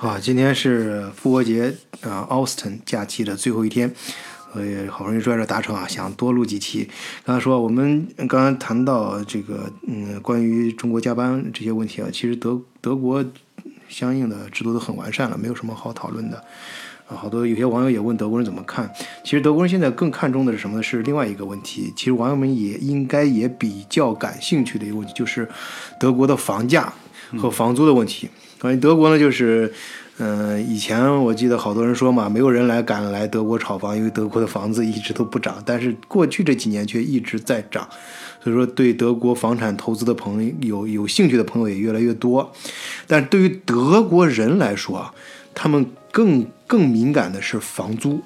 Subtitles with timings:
[0.00, 3.94] 啊，今天是复活节啊，Austin 假期的最后一天，
[4.52, 6.88] 我也好不容易拽着达成啊，想多录几期。
[7.22, 13.22] 刚才说我们刚刚谈到这个，嗯，关于中国加班这些问题啊，其实德德国
[13.90, 16.42] 相应的制度都很完善了，没有什么好讨论的。
[17.06, 18.90] 啊，好多有些网友也问德国人怎么看，
[19.22, 20.82] 其实德国人现在更看重的是什么呢？
[20.82, 21.92] 是另外一个问题。
[21.94, 25.46] 其实网友们也应该也比较感兴趣的一个问题，就是
[25.98, 26.90] 德国的房价
[27.36, 28.30] 和房租的问题。
[28.60, 29.72] 关于德国呢，就是，
[30.18, 35.62] 嗯，以前我记得好多人说嘛，没有人来敢来德国炒房，因为德国的房子一直都不涨。
[35.64, 37.88] 但是过去这几年却一直在涨，
[38.44, 42.52] 所以说对德国房产投资的朋友有有兴趣的朋友也越来越多。
[43.06, 45.14] 但对于德国人来说啊，
[45.54, 48.20] 他们更更敏感的是房租，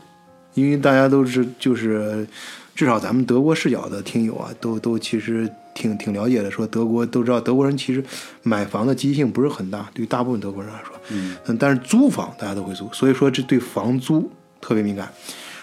[0.55, 2.27] 因为大家都是就是，
[2.75, 5.49] 至少咱们德国视角的听友啊，都都其实。
[5.75, 8.03] 挺挺了解的，说德国都知道，德国人其实
[8.43, 15.13] 买房的积极性不是很大，对于大部分德国人来说，嗯，但是租房大家都会租，所以说这对房租特别敏感。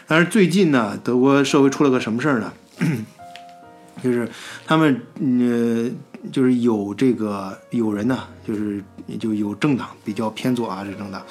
[0.07, 2.51] 但是最近呢，德国社会出了个什么事儿呢？
[4.03, 4.27] 就是
[4.65, 5.89] 他们呃，
[6.31, 8.83] 就是有这个有人呢，就是
[9.19, 11.21] 就有政党比较偏左啊，这政党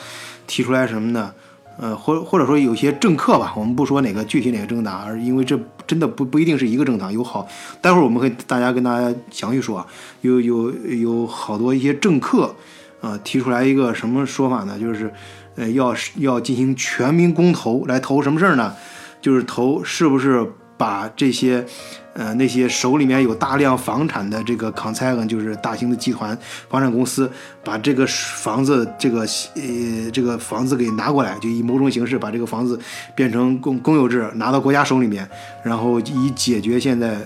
[0.46, 1.34] 提出来什么呢？
[1.78, 7.48] 呃，或或者说有些政客吧，我们不说哪个具体哪个政党，而因为这真的不不一定是一个政党，有好，
[7.80, 9.86] 待会儿我们会大家跟大家详细说啊，
[10.20, 12.54] 有有有好多一些政客
[13.00, 14.78] 啊提出来一个什么说法呢？
[14.78, 15.12] 就是
[15.56, 18.74] 呃要要进行全民公投来投什么事儿呢？
[19.22, 21.64] 就是投是不是把这些。
[22.12, 26.36] 呃，那些手里面有大量房产的这个 cos 就是大型的集团
[26.68, 27.30] 房产公司，
[27.62, 32.78] 把这个房子这个呃这个房子给拿过来，就以某种形式把这个房子
[33.14, 35.26] 变成公公有制，拿到国家手里面，
[35.62, 37.16] 然后以解决现在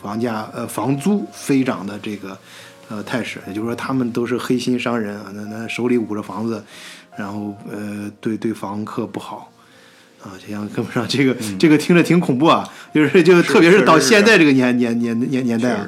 [0.00, 2.36] 房价呃房租飞涨的这个
[2.90, 3.40] 呃态势。
[3.46, 6.62] 也就是说，他们都是黑心商人啊，那那手里捂着房子，
[7.16, 9.50] 然后呃对对房客不好。
[10.24, 15.86] 啊，这样跟不上这个，这个听着挺恐怖啊，就是就特别是到现在这个年年年年年代啊，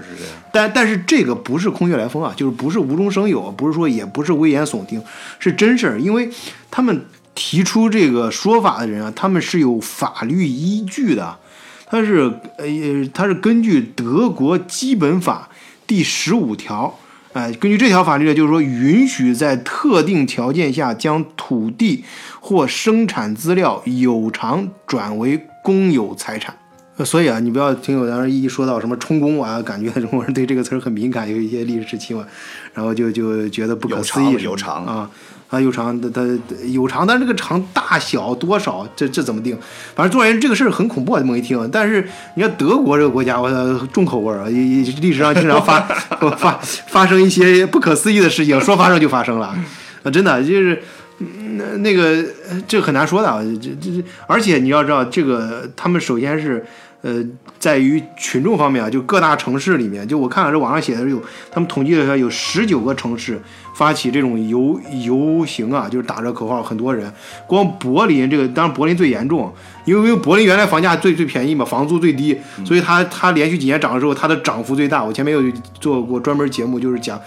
[0.52, 5.02] 但但是这个不是空穴来风啊，就是不是无中生有，不是说也不是危言耸听，
[5.38, 6.28] 是真事儿，因为
[6.70, 11.38] 他们提出这个说法的人啊，他们是有法律依据的，
[11.86, 12.66] 他是呃
[13.14, 15.48] 他是根据德国基本法
[15.86, 16.98] 第十五条。
[17.36, 22.02] 哎，根据这条法律呢，就是说允许在特定条件下将土地
[22.41, 26.56] 或生产资料有偿转为公有财产。
[27.04, 32.24] 所以啊，你不要听有人一说到什么充公啊，感觉 中国人对这个词儿很敏感，有一些历史时期嘛，
[32.72, 35.10] 然后就就觉得不可思议有偿啊。
[35.48, 36.22] 啊，有偿，它它
[36.64, 39.56] 有偿，但是这个偿大小多少，这这怎么定？
[39.94, 41.68] 反正总而言之，这个事儿很恐怖啊，这么一听。
[41.70, 45.80] 但是你看德国这个国家，我操，重口味儿啊，历史上经常发
[46.36, 49.54] 发发生一些不可思议的事情，说发生就发生了
[50.02, 50.82] 啊，真的就是
[51.18, 52.24] 那那个
[52.66, 56.64] 这很难说的啊，这这而且你要知道，这个他们首先是。
[57.02, 57.24] 呃，
[57.58, 63.40] 在于群众方面啊，就各大城市里面，就我看了这网上写的有，他们统计了一下有十九个城市
[63.76, 67.12] 发起这种游游行啊，就是打着口号，很多人。
[67.46, 69.52] 光柏林这个，当然柏林最严重，
[69.84, 75.04] 因为柏林原来房价最最便宜嘛，房租最低，所以它它连续几年涨的时候，它的涨幅最大。
[75.04, 77.20] 我前面有做过专门节目，就是讲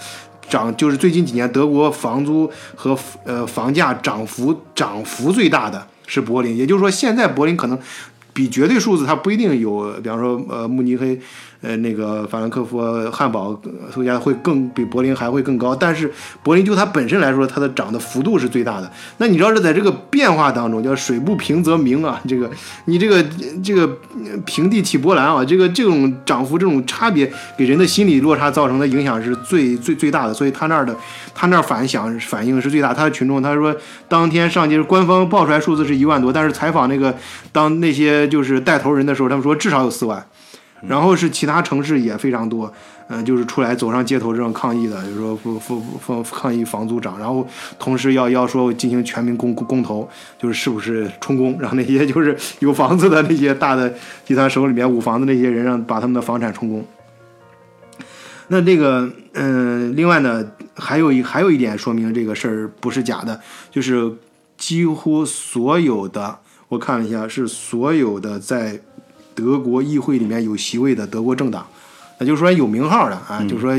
[0.50, 7.79] 涨，就是最近几年德国房租和呃房价涨幅涨幅最大的是柏林，也就是说现在柏林可能。
[8.40, 11.20] 比绝对数字，它不一定有，比方说，呃，慕尼黑。
[11.62, 12.80] 呃，那个法兰克福、
[13.12, 13.62] 汉堡
[13.94, 16.10] 售价会更比柏林还会更高，但是
[16.42, 18.90] 柏林就它本身来说，它的涨的幅度是最大的。
[19.18, 22.50] 那你知道是在这个变化当中，叫水不平则鸣啊，这个
[22.86, 23.22] 你这个
[23.62, 23.86] 这个
[24.46, 30.34] 平地起波澜啊，这个这种涨幅、这种差别给人的心理落差造成的影响是最最最大的。
[30.34, 30.96] 所以他那儿的
[31.40, 32.94] 他那儿反响反应是最大。
[32.94, 33.74] 他的群众他说，
[34.10, 37.16] 当天上街，官方报出来数字是一万多，但是采访那个
[37.54, 40.22] 当那些就是带头人的时候，他们说至少有四万。
[40.82, 42.72] 然后是其他城市也非常多，
[43.10, 47.46] 嗯，就是出来走上街头这种抗议的，就是说不不不抗议房租涨，然后
[47.78, 53.94] 同时要要说进行全民公公投，就是是不是充公，让那些就是有房子的那些大的
[54.26, 56.85] 集团手里面捂房子那些人，让把他们的房产充公。
[58.47, 60.44] 那这个，嗯，另外呢，
[60.79, 63.40] 还有一还有一点说明这个事儿不是假的，
[63.70, 64.11] 就是
[64.58, 66.40] 几乎所有的，
[66.70, 68.79] 我看了一下，是所有的在。
[69.35, 71.66] 德国议会里面有席位的德国政党，
[72.17, 73.72] 那就是说有名号的啊，就是说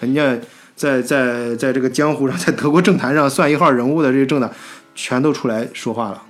[0.00, 0.34] 人家
[0.74, 4.50] 在在在这个江湖上，在德国政坛上算一号人物的这些政党，
[4.94, 6.22] 全都出来说话了，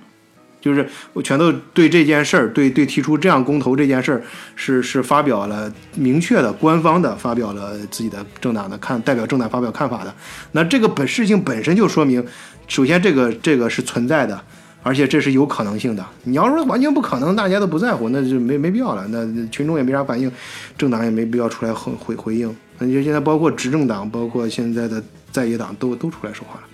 [0.63, 4.23] 就是我全都对这件事儿，对对提出这样公投这件事儿，
[4.55, 10.15] 是是发表了明确的、官方的发表了自己的政党的看代表政党发表看法的。
[10.53, 12.25] 那这个本事情本身就说明，
[12.69, 14.41] 首先这个这个是存在的，
[14.81, 16.05] 而且这是有可能性的。
[16.23, 19.05] 你要说完全不可能，大家都不在乎，那就没没必要了。
[19.09, 20.31] 那群众也没啥反应，
[20.77, 22.55] 政党也没必要出来回回回应。
[22.79, 26.67] 那就现在包括执政党，包括现在的在野党都都出来说话了。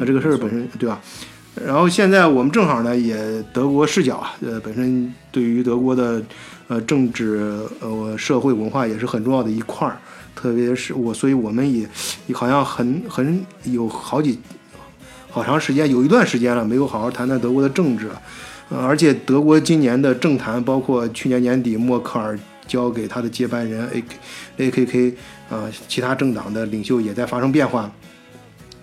[0.00, 1.00] 那这个事儿本身对吧？
[1.54, 6.22] 然后现在我们正好呢，也德国视角啊，呃，本身对于德国的
[6.68, 9.98] 呃政治呃社会文化也是很重要的一块儿，
[10.36, 11.88] 特别是我，所以我们也
[12.32, 14.38] 好像很很有好几
[15.30, 18.08] 好长时间，有一段时间了没有好好谈谈德国的政治，
[18.70, 24.04] 而且德国今年的政坛，包括去年年底默克尔交给他的接班人 A
[24.58, 25.14] A K K
[25.50, 27.90] 啊，其他政党的领袖也在发生变化。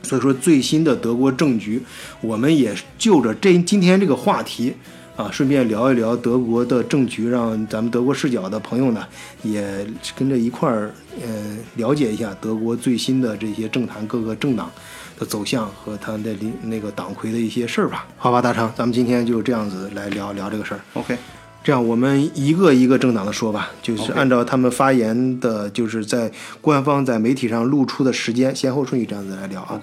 [0.05, 1.81] 所以说，最新的德国政局，
[2.21, 4.73] 我们也就着这今天这个话题
[5.17, 9.05] 啊，顺便聊一聊德国的政局，让咱们德国视角的朋友呢，
[9.43, 9.85] 也
[10.15, 10.91] 跟着一块儿，
[11.21, 14.71] 呃，了解一下德国最新的这些政坛各个政党
[15.17, 18.05] 的走向和他的那个党魁的一些事儿吧。
[18.17, 20.79] 好吧，大成，咱们今天就这样子来聊聊这个事儿。
[20.93, 21.17] OK。
[21.65, 26.31] 这样，我们一个一个政党的说吧，就是按照他们发言的，就是在
[26.61, 29.81] 官方在媒体上露出的时间先后顺序这样子来聊啊。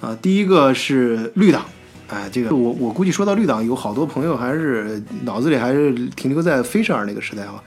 [0.00, 1.66] 啊，第一个是绿党，
[2.08, 7.62] 哎，这个我我估计说到绿党，有好多朋友还是脑子里还是停留在菲舍尔那个时代啊。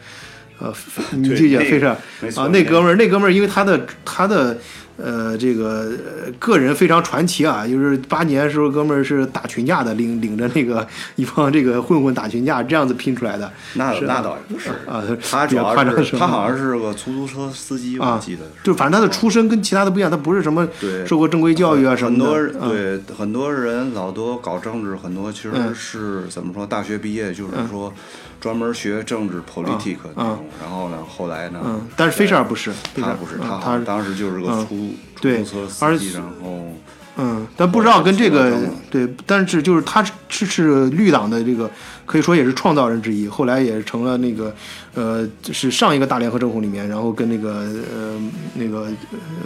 [0.57, 0.73] 呃，
[1.13, 1.95] 你记得菲舍尔
[2.35, 4.57] 啊，那哥们儿，那哥们儿，因为他的他的。
[5.03, 5.91] 呃，这个
[6.37, 13.51] 个人非常传奇啊，就是八年时候哥们儿是打群架的，领领着那个一帮这个混混打群架，这样子拼出来的。
[13.73, 18.41] 那那倒也不是啊，他主要是他好像是个出租车司机，我记得。
[18.63, 20.67] 就反正他的出身跟其他的不一样，他不是什么
[21.05, 22.25] 受过正规教育啊什么的。
[22.25, 26.65] 很多对很多人老多搞政治，很多其实是怎么说？
[26.67, 27.91] 大学毕业就是说。
[28.41, 31.59] 专门学政治 politic 那种，然后呢，后来呢？
[31.63, 36.73] 嗯，但是菲舍尔不是，他不是，他他当时就是个出出租车司机，然后
[37.17, 38.57] 嗯，但不知道跟这个
[38.89, 41.69] 对，但是就是他是是绿党的这个，
[42.05, 44.51] 可以说也是创造人之一，后来也成了那个
[44.95, 48.19] 呃，是上一个大联合政府里面，然后跟那个呃
[48.55, 48.87] 那个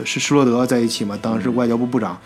[0.05, 2.17] 是施罗德在一起嘛，当时外交部部长。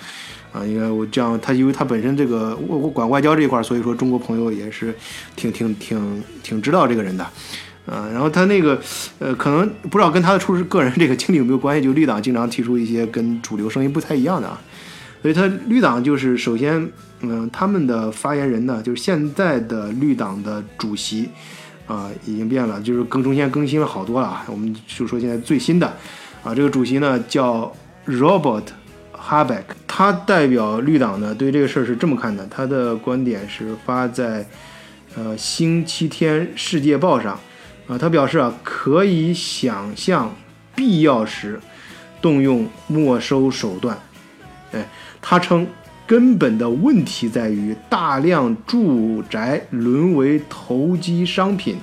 [0.52, 4.92] 啊，应该我这样，他因为他本身这个我我管外交这一块，所以说中国朋友也是
[5.36, 7.24] 挺挺挺挺知道这个人的，
[7.86, 8.82] 啊，然后他那个
[9.20, 14.60] 呃，可能不知道跟他的出身个人这个经历有没有关系，就绿党经常提出一些跟主流声音不太一样的啊，
[15.22, 16.92] 所以他绿党就是首先，
[17.22, 21.30] 嗯，他们的发言人呢，就是现在的绿党的主席
[21.86, 25.86] 啊，已经变了，就是更中间更新了好多了，我们就说现在最新的
[26.44, 27.72] 啊，这个主席呢叫
[28.08, 28.64] Robert。
[29.30, 32.44] 哈贝克，他代表绿党呢，对这个事儿是这么看的。
[32.48, 34.44] 他的观点是发在，
[35.16, 37.40] 呃，星期天世界报上，
[37.88, 40.34] 啊，他表示啊，可以想象
[40.74, 41.62] 必要时
[42.20, 43.96] 动用没收手段。
[44.72, 44.90] 哎，
[45.22, 45.68] 他称
[46.08, 51.78] 根本的问题在于大量住宅沦为投机商品，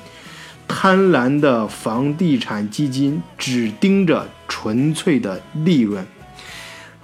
[0.66, 6.04] 贪婪的房地产基金只盯着纯粹的利润。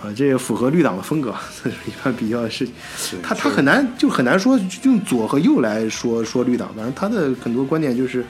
[0.03, 1.33] 啊，这也符合绿党的风格，
[1.63, 2.67] 这是一般比较是，
[3.23, 8.25] 他他很难就很难说用左和右来说说绿党，反正他的很多观点就是，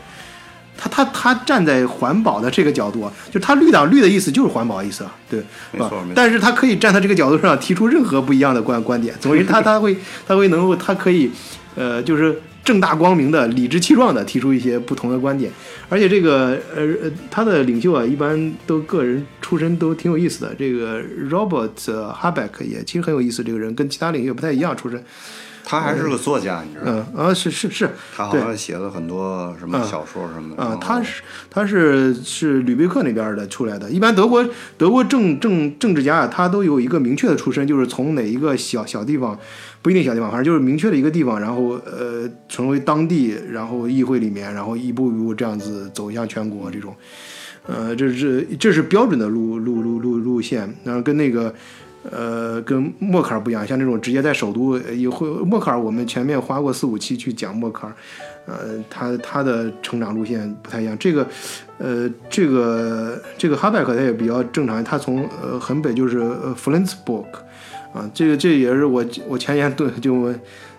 [0.77, 5.43] 他他他站在环保的这个角度，就他绿党绿的意思就是环保意思啊，对，
[5.73, 9.97] 没错，但是他可以站在这个角度上提出任何不一样的观观点，总之他他会
[10.27, 11.31] 他会能够他可以，
[11.75, 12.41] 呃，就是。
[12.65, 15.51] 正大光明的、理直气壮的提出一些不同的观点，
[15.89, 20.55] 而且这个呃呃，他的领袖啊，一般都个人出身都挺有意思的。
[20.57, 25.03] 这个 Robert Habeck 也其实很有意思，这个人跟其他领袖不太一样，出身。
[25.65, 27.07] 他还是个作家，你知道吗？
[27.15, 30.63] 嗯啊，是是是，他好像写了很多什么小说什么的。
[30.63, 33.91] 啊，他是他是是吕贝克那边的出来的。
[33.91, 39.39] 一般德国德国政政政治家啊，他都有一个明确的出身，就是从哪一个小小地方。
[39.81, 46.95] 不一定小地方，反正就是明确的一个地方，然后呃成为当地，然后议会里面，然后一步一步这样子走向全国这种，
[47.67, 51.53] 呃，这是这是标准的路路路路路线，然后跟那个
[52.11, 57.93] 呃跟默克尔不一样，像这种直接在首都也会默克尔，我们前面花过四五期去讲默克尔，
[58.47, 61.27] 呃，他他的成长路线不太一样，这个
[61.79, 67.25] 呃这个这个哈贝克他也比较正常，他从呃很北就是呃弗伦茨堡。
[67.95, 70.33] 啊，这个这也是我我前年度就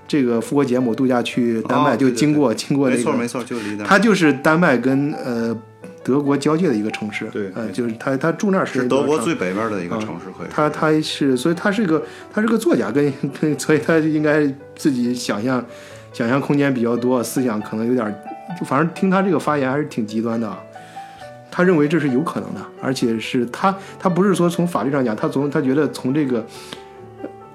[0.08, 5.56] 这个复活节我度假去丹麦就经过经过那个，没错没错，就离它就是丹麦跟呃
[6.04, 10.48] 德国交界的一个城市，对，呃就是他他住那儿是德国最北面的一个城市，可以。
[10.50, 14.46] 他他是所以他是个他是个作家，跟 跟所以他应该
[14.76, 15.64] 自己想象
[16.12, 18.14] 想象空间比较多，思想可能有点
[18.66, 20.60] 反正听他这个发言还是挺极端的啊。
[21.50, 26.44] 他认为这是有可能的，而且是他他不是说从法律上讲，他从他觉得从这个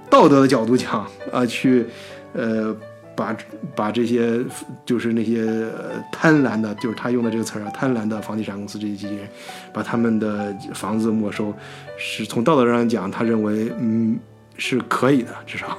[0.08, 1.84] 道德的角度讲啊，去
[2.32, 2.74] 呃
[3.18, 3.37] 把
[3.75, 4.38] 把这些
[4.87, 5.66] 就是那些
[6.12, 9.28] 贪婪的，就是他用的这个词儿啊，贪婪的房地产公司这些机器人，
[9.72, 11.52] 把他们的房子没收，
[11.98, 14.16] 是从道德上讲，他认为嗯
[14.56, 15.76] 是可以的，至少。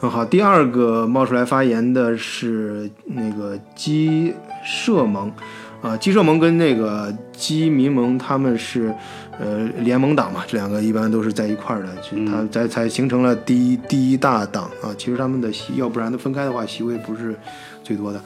[0.00, 5.30] 很好，第二个冒出来发言的是那个基社盟，
[5.82, 8.92] 啊，基社盟跟那个基民盟他们是，
[9.40, 14.94] 呃，联盟党嘛，这两个一般都是在一块儿的，其实他才才形成了第一第一大党啊。
[14.98, 17.34] 其实他们的席，要不然的分开的话，席位不是
[17.82, 18.20] 最多的。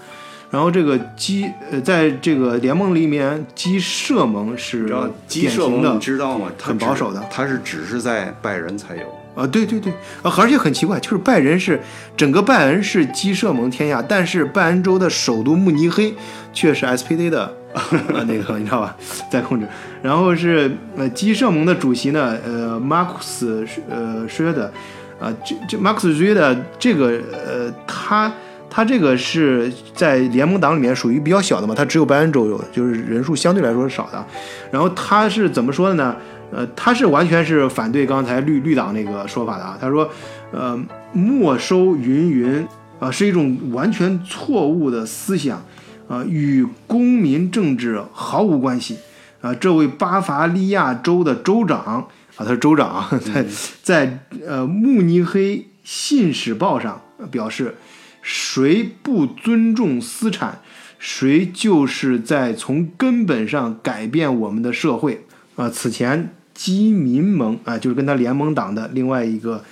[0.51, 4.87] 然后这个基呃，在这个联盟里面，基社盟是
[5.29, 6.51] 典型盟你知道吗？
[6.61, 9.24] 很保守的它是只是在拜仁才有。
[9.35, 11.81] 啊，对对对，啊，而且很奇怪，就是拜仁是
[12.17, 16.15] 整个拜仁是基社盟天下，但是拜仁州的首都慕尼黑
[16.53, 18.97] 却是 SPD 的呃那个你知道吧，
[19.31, 19.67] 在控制。
[20.03, 24.73] 然后是呃基社盟的主席呢，呃马克斯呃施的，
[25.21, 28.33] 啊这这马克斯施的这个呃他
[28.71, 34.25] 他这个是在联盟党里面属于比较小的嘛，他只有拜仁州有，就是人数相对来说是少的。
[34.71, 36.15] 然后他是怎么说的呢？
[36.53, 39.77] 呃，他是完全是反对刚才绿绿党那个说法的啊。
[39.81, 40.09] 他说，
[40.53, 40.79] 呃，
[41.13, 42.67] 没收云云
[43.01, 45.63] 啊、是一种完全错误的思想，
[46.09, 48.97] 啊、与公民政治毫无关系
[49.41, 53.45] 啊、这位巴伐利亚州的州长啊，他是州长啊，在
[53.83, 57.75] 在呃慕尼黑信使报上表示，
[58.23, 60.61] 谁不尊重私产，
[60.99, 65.27] 谁就是在从根本上改变我们的社会。
[65.57, 69.63] 啊、此前基民盟啊、就是跟他联盟党的另外一个，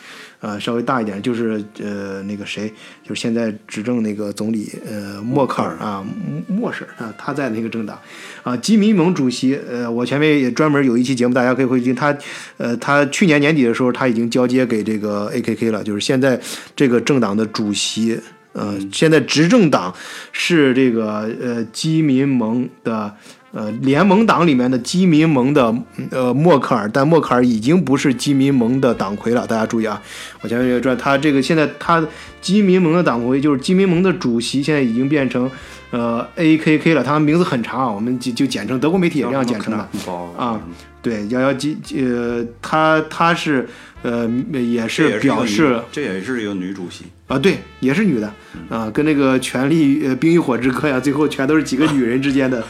[0.40, 2.68] 呃，稍微大一点，就是呃那个谁，
[3.04, 6.04] 就是现在执政那个总理呃默克尔啊，
[6.48, 7.96] 默婶啊，他在那个政党
[8.42, 12.16] 啊，基民盟主席，呃，我前面也专门有一期节目，大家可以回去听，他
[12.56, 16.40] 呃他去年年底的时候他已经交接给这个 AKK 了，就是现在
[16.74, 18.18] 这个政党的主席。
[18.52, 19.94] 呃，现在执政党
[20.30, 23.14] 是这个呃基民盟的
[23.52, 25.74] 呃联盟党里面的基民盟的
[26.10, 30.00] 呃默克尔，但默克尔已经不是基民盟的党魁了，大家注意啊！
[30.40, 32.04] 我前面这个转，他这个现在他
[32.40, 35.50] 基民盟的党魁就是基民盟的主席，现在已经变成
[35.90, 39.88] 呃 AKK 了，他们名字很长啊，我们就就简称，德国媒体也这样简称的。
[40.36, 40.60] 啊，
[41.00, 43.68] 对，幺幺基呃，他他是
[44.02, 44.28] 呃
[44.60, 47.04] 也是表示这也是一个女主席。
[47.28, 48.30] 啊，对，也是女的
[48.68, 52.62] 啊，跟那个《权力呃冰与火之歌》呀，最后全都是几个女人之间的。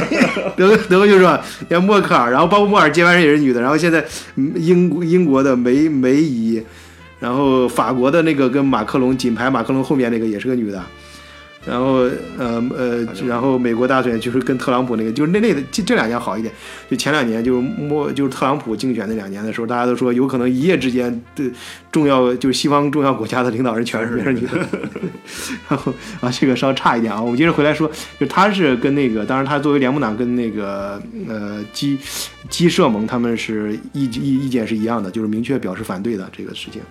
[0.54, 4.04] 德国德国就是说，像默克尔，然后包括默尔接班人也是女的，然后现在
[4.36, 6.62] 嗯英国英国的梅梅姨，
[7.20, 10.84] 然后法国的那个跟马克龙紧排马克龙后面那个也是个女的。
[11.64, 16.52] 然后呃呃，然后美国大选就是跟特朗普那个，就是那那这这两年好一点，
[16.90, 21.44] 就前两年就是莫就是特朗普竞选那两年的时候，大家都说有可能一夜之间的
[21.92, 24.58] 重要就是西方重要国家的领导人全是变成女的。
[25.68, 31.96] 然后啊，这个稍差一点啊，我们接着回来说，就他是跟那个，当然他作为联盟党跟那个呃基
[32.50, 36.82] 基社盟他们是意意意见是一样的，就是明确表示反对的这个事情。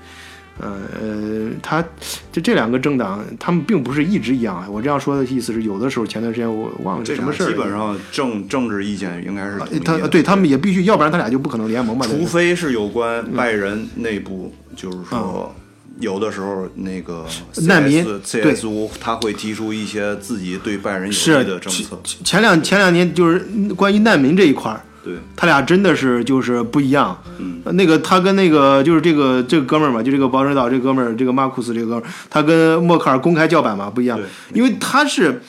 [0.59, 1.83] 呃呃，他
[2.31, 4.67] 就这两个政党，他们并不是一直一样啊。
[4.69, 12.05] 我这样说的意思是，有的时候前段时间我忘了这什么事儿，基本上政政治意见应该是他的对他们也必须，要不然他俩就不可能联盟嘛。
[12.05, 15.53] 除非是有关嗯拜仁内部，就是说。
[15.99, 17.27] 有的时候，那个
[17.67, 23.39] 难民对 CSU 他会提出一些自己对拜仁有利的政策，前两前两年就是
[23.75, 27.17] 关于难民这一块儿，对，他俩真的是就是不一样。
[27.39, 34.19] 嗯，那个他跟那个就是这个这个哥们儿嘛，就这个保守岛这个哥们儿，这个马库斯这个哥们儿，他跟默克尔公开叫板嘛不一样，
[34.53, 35.41] 因为他是。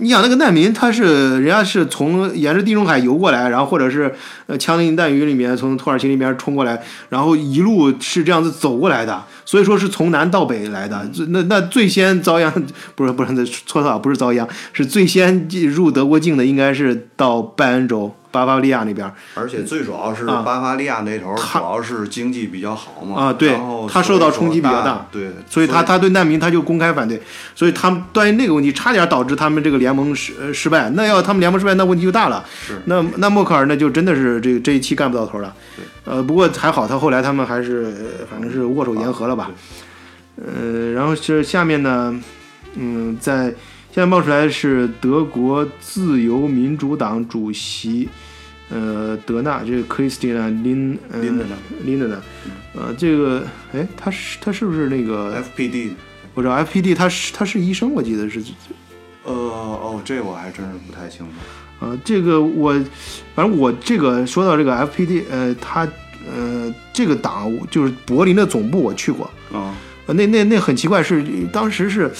[0.00, 4.14] 你想那个难民，他是人家是从沿着地中海游过来，然后或者是
[4.46, 11.04] 呃枪林弹雨里面从土耳其那边冲过来，然后一路是这样子走过来的，所以说是从南到北来的。
[11.08, 12.52] 最那那最先遭殃，
[12.94, 19.10] 不是不是错错不是遭殃，是最先入德国境的应该是到拜恩州巴伐利亚那边。
[19.34, 23.58] 而且最主要是啊巴伐利亚那头，主要是经济比较好嘛，啊对
[23.90, 27.20] 他受到冲击比较大大，对，所以他他对难民他就公开反对，
[27.54, 30.90] 所以他们关于那个问题差点导致他们这个联盟失呃失败。
[30.90, 32.44] 那要他们联盟失败，那问题就大了。
[32.66, 35.54] 是那那默克尔那就真的是这这一期干不到头了。
[36.04, 39.50] 呃，不过还好，他后来他们还是呃反正是握手言和了吧。
[40.36, 42.14] 呃，然后是下面呢，
[42.74, 43.52] 嗯，在
[43.90, 48.08] 现在冒出来的是德国自由民主党主席。
[48.70, 51.22] 呃，德纳这个 Christina Lin 呃
[51.86, 52.18] Lindner
[52.74, 53.42] 呃，这个
[53.72, 55.94] 哎，他是他是不是那个 FPD 啊
[56.34, 58.42] 我知道 FPD 他是他是医生，我记得是。
[59.24, 61.32] 呃哦，这我还真是不太清楚。
[61.80, 62.74] 呃，这个我
[63.34, 65.88] 反正我这个说到这个 FPD，呃，他
[66.30, 69.30] 呃这个党就是柏林的总部，我去过。
[69.50, 69.74] 啊。
[70.14, 71.22] 那那那很奇怪，是
[71.52, 72.10] 当时是，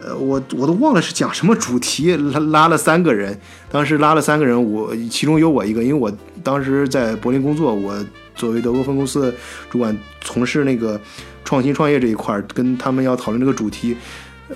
[0.00, 3.36] 呃，我我都忘了是讲什么主题，拉拉了三个人，
[3.70, 6.12] 当时拉了三个人，我其中有我一个，因为我
[6.42, 7.92] 当时在柏林工作，我
[8.36, 9.34] 作为德国分公司的
[9.68, 11.00] 主管，从事那个
[11.44, 13.96] 创新创业这一块，跟他们要讨论这个主题，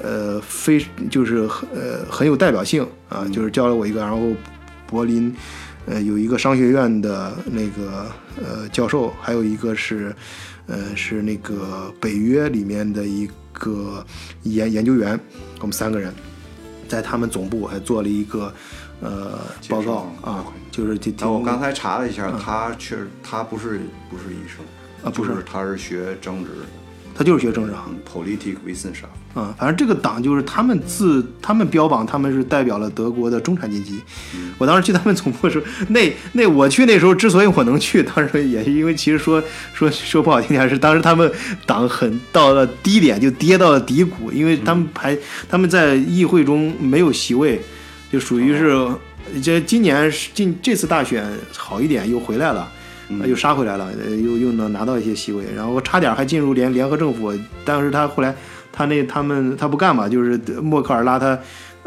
[0.01, 0.81] 呃，非
[1.11, 1.39] 就是
[1.75, 4.33] 呃很有代表性啊，就是叫了我一个，然后
[4.87, 5.35] 柏林，
[5.87, 8.07] 呃，有一个商学院的那个
[8.37, 10.15] 呃教授，还有一个是。
[10.69, 14.05] 呃，是那个北约里面的一个
[14.45, 15.19] 研研究员，
[15.61, 16.15] 我们三个人
[16.87, 18.53] 在他们总部还做了一个
[19.01, 24.65] 呃报告啊，就是我刚才查了一下，他确实他不是不是医生
[25.03, 26.51] 啊，不是，他是学政治。
[27.19, 29.11] 他就是学政治行，politic wissenschaft。
[29.35, 34.01] 嗯，反正这个党就是他们自他们标榜他们是代表了德国的中产阶级。
[34.57, 39.43] 我当时去他们总部的时候，那那我去那时候之所以我能去，当时也是因为其实说
[39.75, 41.29] 说说不好听点是当时他们
[41.67, 47.61] 党很到了低点就跌到了低谷，因为他们排他们在议会中没有席位，
[48.13, 48.89] 就属于是
[49.43, 52.71] 这今年进这次大选好一点又回来了。
[53.27, 53.91] 又杀回来了，
[54.23, 57.33] 又又能拿到一些席位，然后差点还进入联联合政府，
[57.65, 58.35] 但是他后来
[58.73, 61.39] 他那他们他不干嘛，就是默克尔拉他，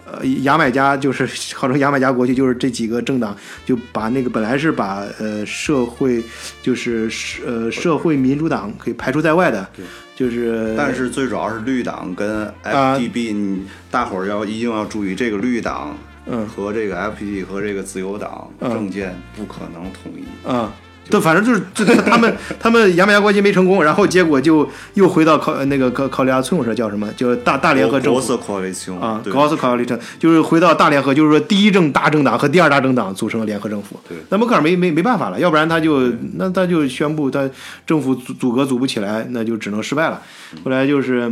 [0.05, 1.25] 呃牙买加就是
[1.55, 3.35] 号称牙买加国旗，就是这几个政党
[3.65, 6.23] 就把那个本来是把呃社会
[6.61, 7.09] 就是
[7.45, 9.67] 呃社会民主党给排除在外的，
[10.15, 10.73] 就是。
[10.77, 15.95] 但是最主要是绿党跟 FDB，你大伙儿要一定要注意这个绿党
[16.47, 20.73] 和这个 FPD 和这个自由党政见不可能统一啊。
[21.11, 27.07] 对，反正就是，这他们 他们牙买加关系没成功，然后结果就又回到考那个考考利亚村，我说叫什么？
[27.17, 28.19] 叫大大联合政府
[28.99, 33.99] 啊，高斯考利政就是回到大联合，就是说第一政大政党和第二大政党组成了联合政府。
[34.07, 37.49] 对，那默克尔没没没办法了，要不然他就那他就宣布他
[37.85, 40.21] 政府组组阁组不起来，那就只能失败了。
[40.63, 41.31] 后来就是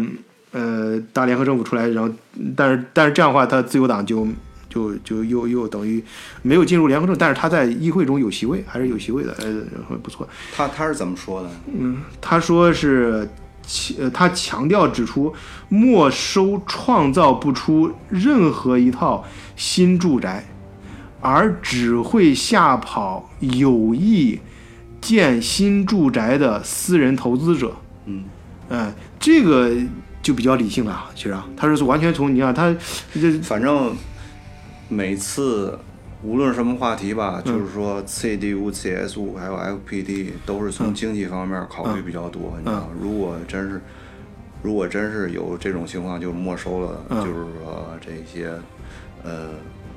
[0.51, 2.13] 呃大联合政府出来，然后
[2.55, 4.27] 但是但是这样的话，他自由党就。
[4.69, 6.01] 就就又又等于
[6.43, 10.29] 没有进入联合政，但是他在议会中有席位，还是有席位的，呃，不错。
[10.55, 11.49] 他他是怎么说的？
[11.75, 13.27] 嗯，他说是，
[13.97, 15.33] 呃，他强调指出，
[15.69, 20.47] 没收创造不出任何一套新住宅，
[21.19, 24.39] 而只会吓跑有意
[25.01, 27.75] 建新住宅的私人投资者。
[28.05, 28.23] 嗯，
[28.69, 29.71] 哎，这个
[30.21, 32.71] 就比较理性了，其实啊，他是完全从你看他
[33.15, 33.95] 这反正。
[34.89, 35.79] 每次
[36.21, 42.55] 无论什么话题吧，就是说 CDU、CS 五还有 FPD 都是从经济方面考虑比较多。
[42.57, 43.79] 你知道，如果真是
[44.61, 48.51] 如果真是有这种情况，就没收了，就是说这些
[49.23, 49.51] 呃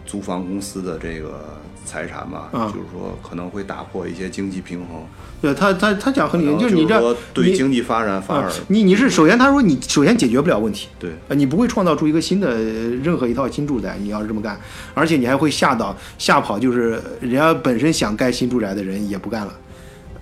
[0.06, 1.56] 租房公司的这个。
[1.84, 5.04] 财产吧，就是说可能会打破一些经济平衡。
[5.40, 14.58] 对他，他他讲很理性，就是你这对经济发展反而你你是首先他说你首先解决不了问题，对，你不会创造出一个新的任何一套新住宅，你要是这么干，
[14.94, 19.52] 而且你还会吓到吓跑，就是人家本身想盖新住宅的人也不干了。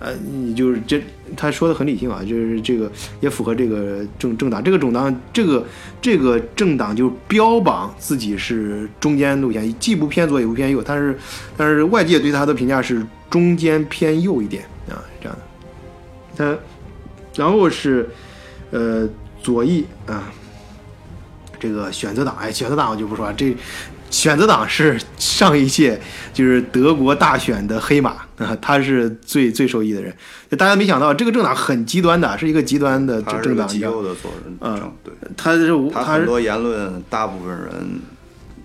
[0.01, 0.99] 呃，你就是这，
[1.37, 5.63] 他说的很理性啊，就是这个也符合这个政政党，这个政党，这个
[6.01, 11.15] 这个政党就标榜自己是中间路线，既不偏左也不偏右，但是
[11.55, 15.43] 但是外界对他的评价是中间偏右一点啊，这样的。
[16.35, 16.57] 他
[17.35, 18.09] 然后是
[18.71, 19.07] 呃
[19.39, 20.33] 左翼啊，
[21.59, 23.55] 这个选择党，哎，选择党我就不说了，这。
[24.11, 25.99] 选择党是上一届
[26.33, 30.13] 就是德国大选的黑马啊， 他是最最受益的人。
[30.57, 33.67] 大家没想到这个政党很极端的，是一个极端的政党。
[33.67, 34.57] 极右的左人。
[34.59, 35.13] 嗯，对。
[35.37, 37.71] 他是他很多言论，大部分人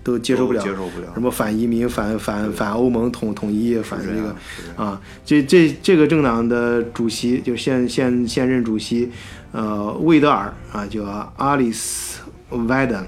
[0.03, 1.07] 都接受不了，接受不了。
[1.13, 4.35] 什么反移民、反反反欧盟统统一、反这个
[4.75, 9.09] 啊，这这这个政党的主席就现现现任主席，
[9.53, 11.03] 呃，魏德尔啊，叫
[11.37, 12.19] 阿里斯·
[12.67, 13.07] 维登。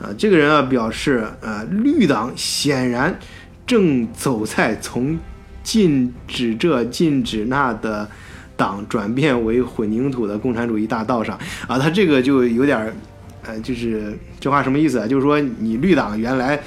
[0.00, 3.18] 啊，这个人啊表示，呃，绿党显然
[3.66, 5.18] 正走在从
[5.62, 8.08] 禁止这禁止那的
[8.56, 11.38] 党转变为混凝土的共产主义大道上。
[11.66, 12.94] 啊，他这个就有点儿。
[13.42, 15.06] 呃，就是这话什么意思啊？
[15.06, 16.58] 就是说你绿党原来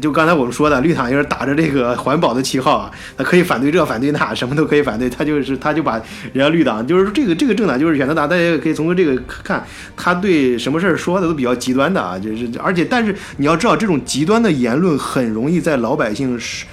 [0.00, 5.10] 就刚才我们说的，绿党就是打着这个环保的旗号啊，他可以反对这反对那，什么都可以反对。
[5.10, 6.00] 他就是他就把
[6.32, 12.16] 人家绿党，就是这个这个政党就是选择党，大家也可以从这个看，他对什么事儿说的都比较极端的啊。
[12.16, 16.64] 就是而且但是你要知道，这种极端的言论很容易在老百姓是，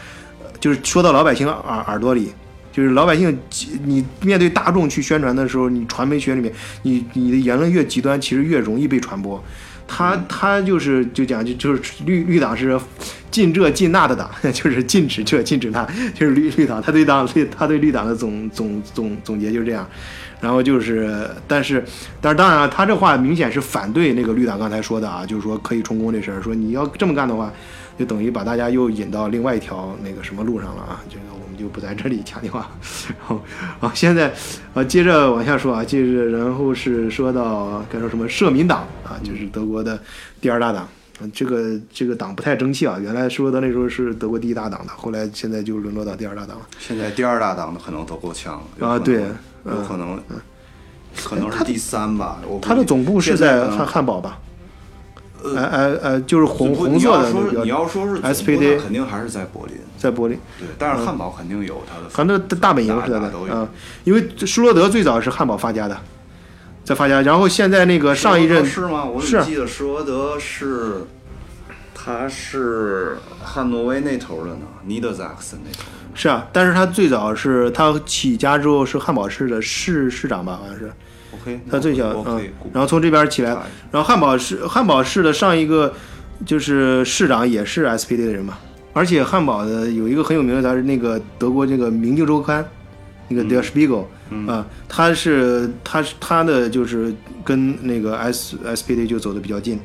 [0.59, 2.31] 就是说到老百姓耳耳朵里，
[2.71, 3.35] 就是老百姓，
[3.83, 6.53] 你面对大众去宣传的时候，你传媒学里面，
[6.83, 9.43] 你你的言论越极端，其实越容易被传播。
[9.87, 12.79] 他他就是就讲就就是绿绿党是
[13.29, 16.81] 禁这禁那的党， 就是禁止这禁止那，就是绿绿党。
[16.81, 19.87] 他对党他对绿党的总总总总结就是这样。
[20.41, 21.83] 然后就是，但是
[22.21, 27.51] 但是当然了，他这话明显是反对那个绿党刚才说的啊，就是说可以充公这事儿，说你要这么干的话，
[27.97, 31.15] 就等于把大家又引到另外一条那个什么路上了啊，就
[31.55, 32.53] 们就不在这里强调。
[33.07, 33.41] 然后
[33.79, 34.33] 啊，现在
[34.73, 39.99] 啊接着往下说啊，接着然后是说到该说什么社民党啊，就是德国的
[40.41, 40.87] 第二大党。
[41.21, 46.67] 嗯这个这个党不太争气啊，原来施罗德那时候是德国第一大党的，后来现在就沦落到第二大党了。
[46.77, 49.21] 现在第二大党的可能都够呛啊对
[49.63, 50.19] 有可能，
[51.23, 52.41] 可能是第三吧。
[52.45, 54.39] 我估计它的总部是在汉汉堡吧？
[55.53, 59.75] 呃呃呃，就是红红色的那你要说你要说是 SPD 肯定还是在柏林。
[59.97, 63.53] 在柏林，对，但是汉堡肯定有它的，反正大本营是在那都有。
[63.53, 63.67] 啊，
[64.03, 65.97] 因为施罗德最早是汉堡发家的，
[66.83, 69.05] 在发家，然后现在那个上一任是吗？
[69.05, 71.05] 我怎么记得施罗德是，
[71.95, 75.83] 他是汉诺威那头的呢，尼德萨克森那头。
[76.13, 80.91] 是啊，但是他最早是他起家之后是汉堡市的市市长吧，好像是
[81.41, 82.41] OK，它最小嗯
[82.73, 83.51] 然后从这边起来，
[83.91, 85.93] 然后汉堡市汉堡市的上一个
[86.45, 88.57] 就是市长也是 SPD 的人嘛，
[88.93, 92.63] 而且汉堡的有一个很有名的，他是那个德国这个《明镜周刊》，
[93.27, 94.05] 那个 Der Spiegel
[94.47, 99.79] 啊、他是他是他的就是跟那个 S SPD 就走的比较近。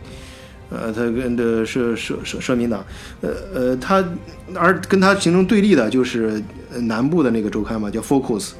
[0.70, 2.84] 呃，他跟的社社社社民党，
[3.22, 4.04] 呃呃，他
[4.54, 6.40] 而跟他形成对立的就是
[6.72, 8.52] 呃南部的那个周刊嘛，叫 Focus，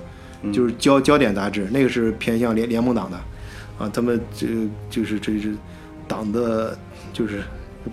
[0.52, 3.16] 就是焦焦点杂志，那个是偏向联联盟党的，
[3.78, 4.46] 啊，他们这
[4.88, 5.54] 就是这是
[6.08, 6.76] 党的，
[7.12, 7.42] 就是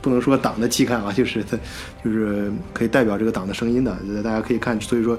[0.02, 1.58] 不能说党的期刊啊，就是他
[2.04, 5.18] 就是可以代表这个党的声音的，大家可以看，所以说，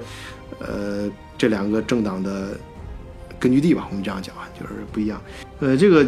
[0.58, 2.56] 呃，这两个政党的
[3.38, 5.20] 根据地吧，我们这样讲啊，就是不一样。
[5.60, 6.06] 呃，这个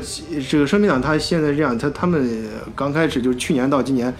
[0.48, 4.14] 这个社民党他现在这样，他他们刚开始就是去年到今年。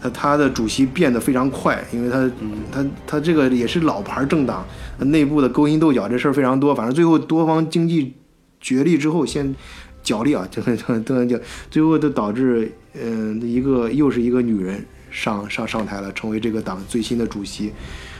[0.00, 2.30] 他他的主席变得非常快，因为他、
[2.70, 4.64] 他他这个也是老牌政党，
[4.98, 6.74] 内部的勾心斗角这事儿非常多。
[6.74, 8.14] 反正最后多方经济
[8.60, 9.54] 角力之后，先
[10.02, 11.38] 角力啊，这个都能讲，
[11.70, 17.72] 最后就导致嗯、一个又是一个女人上上上台了，成为这个党最新的主席。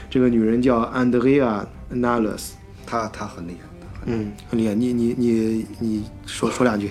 [0.09, 1.65] 这个女人叫安德烈亚·
[1.95, 4.73] 纳勒斯，她她很厉害，嗯，很厉害。
[4.73, 6.89] 你你你你说说两句。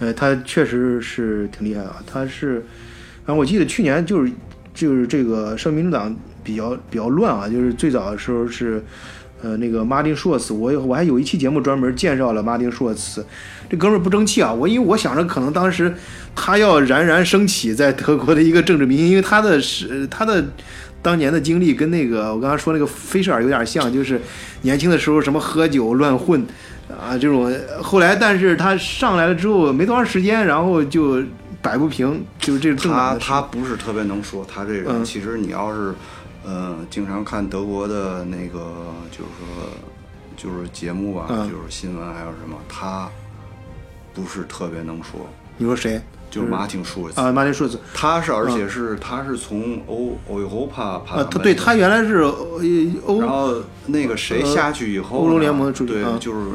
[0.00, 2.02] 呃，他确实是挺厉害啊。
[2.04, 2.58] 他是，
[3.24, 4.32] 反正我记得去年就是
[4.74, 8.82] 就是这个社民党比较比较乱啊，就是最早的时候是，
[9.42, 13.24] 呃，那个马丁舒尔茨，我我还有一期节目专门介绍了马丁舒尔茨，
[13.68, 14.52] 这哥们儿不争气啊。
[14.52, 15.94] 我因为我想着可能当时
[16.34, 20.44] 他要冉冉升起在德国的一个政治明星，因为他的是他的。
[21.02, 24.20] 当年的经历跟那个我刚刚说那个菲舍尔有点像，就是
[24.60, 26.44] 年轻的时候什么喝酒乱混
[26.98, 31.22] 啊这种，后来但是他上来了之后没多长时间，然后就
[31.62, 35.04] 摆不平，就是这个他他不是特别能说，他这人、嗯。
[35.04, 35.94] 其实你要是，
[36.44, 38.74] 呃，经常看德国的那个，
[39.10, 39.68] 就是说，
[40.36, 41.48] 就是节目吧，嗯。
[41.48, 43.08] 就是新闻还有什么，他
[44.14, 46.00] 不是特别能说，你说谁？
[46.30, 47.32] 就是马丁舒尔茨，啊？
[47.32, 52.60] 马丁舒兹他是而且是、他是从欧欧欧帕帕啊，他对他原来是呃
[53.04, 53.52] 欧然后
[53.86, 56.50] 那个谁下去以后、欧洲联盟的主席对，啊就是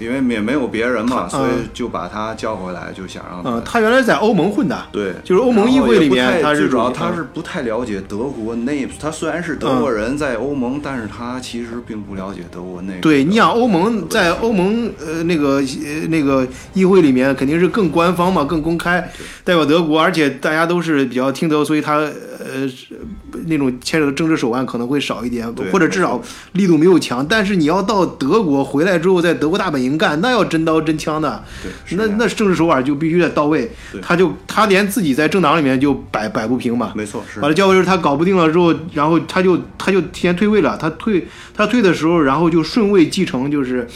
[0.00, 13.00] 因为也没有别人嘛，所以就把他叫回来，就想让他、嗯，他原来在欧盟混的，对，就是欧盟议会里面他是主要他是不太了解德国内部，他虽然是德国人在欧盟，但是他其实并不了解德国内部。
[13.00, 19.00] 对你想欧盟在欧盟呃那个呃那个议会里面肯定是更官方嘛，更公开，
[19.44, 22.08] 代表德国，而且大家都是比较听德，所以他
[22.42, 22.98] 呃是
[23.46, 26.20] 那种牵扯的政治手腕可能会少一点，或者至少
[26.52, 27.24] 力度没有强。
[27.26, 33.70] 但是你要到德国回来之后，在德国大本营干，那要真刀真枪的，对，那那政治手腕就必须得到位。
[34.02, 40.76] 他就他连自己在政党里面就摆摆不平嘛，没错是完了，交回时候他搞不定了之后，然后他就他就提前退位了。
[40.80, 43.86] 他退他退的时候，然后就顺位继承，就是，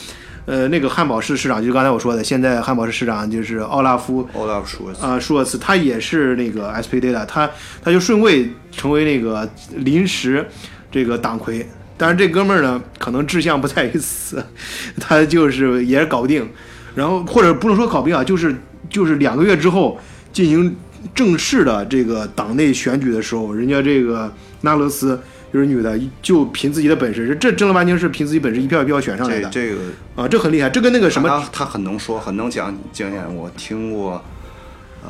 [0.47, 7.51] 呃，那个汉堡市市长，就是刚才我说的，现在汉堡市市长就是奥拉夫奥拉夫舒尔茨，啊、舒尔茨，他也是那个 SPD 的，他
[7.83, 10.47] 他就顺位成为那个临时
[10.93, 11.67] 这个党魁。
[11.97, 14.45] 但是这哥们儿呢，可能志向不在于此，
[15.01, 16.47] 他就是也是搞不定，
[16.95, 18.55] 然后或者不能说搞不定啊，就是
[18.91, 19.99] 就是两个月之后
[20.33, 20.77] 进行
[21.15, 24.31] 正式的这个党内选举的时候，人家这个
[24.63, 25.19] 纳勒斯
[25.55, 29.81] 就是女的，就凭自己的本事，这正儿八经是凭自己本事一票一票选上来的这这个
[30.17, 33.33] 啊，这很厉害，这跟那个什么他他很能说，很能讲经验。
[33.33, 34.21] 我听过，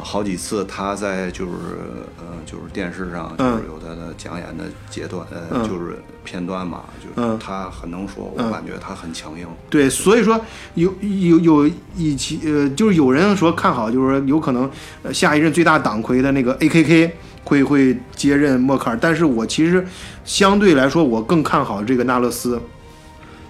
[0.02, 1.52] 好几次他在就是
[2.18, 9.46] 呃就是电视上就是有他的讲演的阶段呃就是片段嘛，就是他很能说，我感觉他很强硬。
[9.70, 10.38] 对，所以说
[10.74, 14.70] 有有有一期呃就是有人说看好，就是说有可能
[15.11, 19.87] 下一任最大党魁的那个 A.K.K 会会接任默克尔，但是我其实
[20.24, 22.61] 相对来说我更看好这个纳勒斯，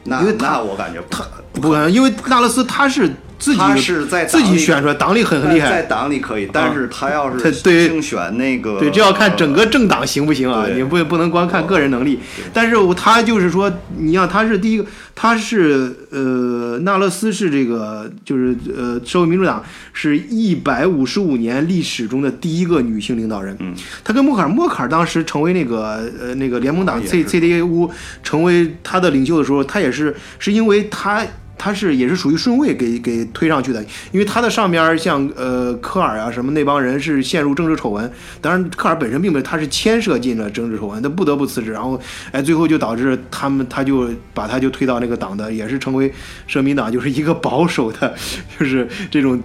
[0.02, 5.82] 那因为那我感觉他不可能，因为纳勒斯他是自己他是在自己选出来，党里很很厉在害。
[5.82, 10.66] 党里可以，但是他要是竞选那个，对，这要看整个政党行不行啊？
[10.74, 12.18] 你不不能光看个人能力。
[12.52, 23.56] 但是他就是说，你像他是第一个，他是呃，纳勒斯是这个就是呃，社会民主党是一百五十五年历史中的第一个女性领导人。
[23.60, 27.90] 嗯，他跟默克尔，默克尔当时成为那个呃那个联盟党 C C D A U
[28.22, 31.24] 成为他的领袖的时候，他也是是因为他。
[31.64, 41.98] 他是也是属于顺位给给推上去的，因为他的上边像呃科尔啊什么那帮人是陷入政治丑闻，当然科尔本身并没有，他是牵涉进了政治丑闻，他不得不辞职，然后
[42.32, 46.12] 哎最后就导致他们他就把他就推到那个党的，也是成为
[46.46, 48.14] 社民党就是一个保守的，
[48.58, 49.42] 就是这种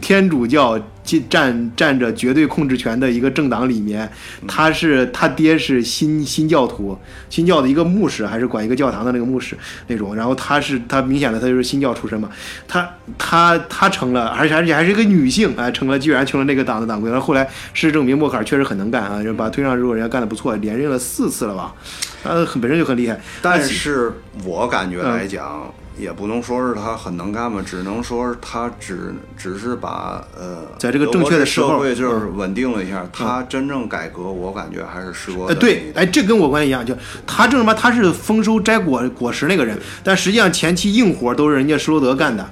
[0.00, 0.80] 天主教
[1.28, 4.10] 占占着绝对控制权的一个政党里面，
[4.48, 6.98] 他是他爹是新新教徒，
[7.30, 10.16] 新教的一个牧师，还是管一个教堂的那个牧师那种。
[10.16, 12.28] 然后他是他明显的他就是新教出身嘛，
[12.66, 17.08] 他他他成了，而且而且还是一个女性，哎，成了居然成了那个党的党魁。
[17.10, 21.72] 然后后来事实证明默克尔确实很能干啊，就把推上之后，人家干的不错，连任了四次了吧，
[22.22, 23.20] 他很本身就很厉害。
[23.40, 24.12] 但是
[24.44, 33.04] 我感觉来嗯讲，也不能说是他很能干吧，只能说是他只只是把呃，在这个正确的时候嗯社会就是稳定了一下。
[33.12, 42.48] 他真正改革，我感觉还是时过呃，的对，哎，这跟我观点一样，就他正什么，他是丰收摘果果实那个人，但实际上前期硬活都是人家施罗德干的，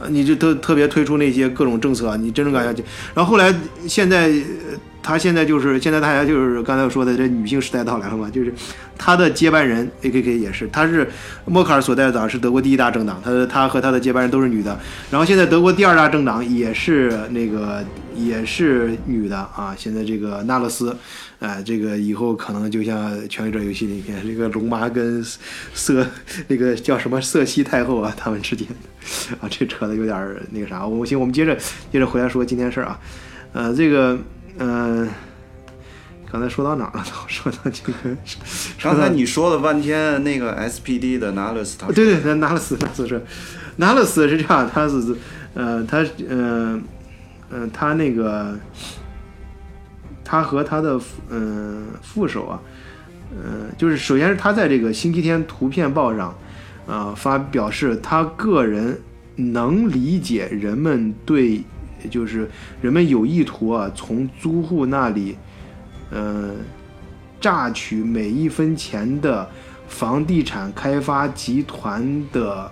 [0.00, 2.82] 呃，你就特特别推出那些各种政策，你真正感觉，
[3.14, 3.54] 然后后来
[3.86, 8.52] 现在呃他现在就是现在大家就是刚才说的这女性时代到来了嘛，就是
[8.96, 11.08] 他的接班人 A.K.K 也是，他是
[11.44, 14.78] 默克尔所在的党是德国第一大政党，他他和他的接班人都是女的，
[15.10, 17.84] 然后现在德国第二大政党也是那个
[18.14, 20.96] 也是女的啊，现在这个纳勒斯。
[21.40, 25.22] 哎，这个以后可能就像《权力者游戏》里面，这个龙妈跟
[25.72, 26.04] 瑟
[26.48, 28.66] 那个叫什么瑟西太后啊，他们之间
[29.40, 30.84] 啊，这扯的有点那个啥。
[30.84, 31.56] 我行，我们接着
[31.92, 32.98] 接着回来说今天事儿啊。
[33.52, 34.18] 呃，这个
[34.58, 35.08] 呃，
[36.30, 37.04] 刚才说到哪儿了？
[37.26, 37.92] 说到这个，
[38.82, 43.22] 刚才你说了半天那个 SPD 的 Nalus，他对对，拿了斯拿斯是
[43.76, 45.16] 拿了斯是这样，他是
[45.54, 46.80] 呃他呃
[47.50, 48.58] 呃他那个
[50.24, 52.60] 他和他的呃副手啊，
[53.32, 56.36] 呃就是首先是他在这个星期天图片报上
[56.86, 58.98] 啊、发表示他个人
[59.36, 61.62] 能理解人们对
[62.02, 62.48] 也就是
[62.80, 65.36] 人们有意图啊从租户那里
[66.10, 66.50] 呃
[67.40, 69.48] 榨取每一分钱的
[69.86, 72.70] 房地产开发集团的